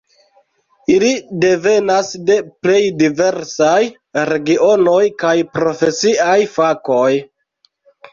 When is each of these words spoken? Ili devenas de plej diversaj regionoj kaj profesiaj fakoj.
Ili 0.91 1.09
devenas 1.41 2.07
de 2.29 2.37
plej 2.65 2.79
diversaj 3.01 3.81
regionoj 4.31 5.03
kaj 5.25 5.35
profesiaj 5.59 6.39
fakoj. 6.55 7.11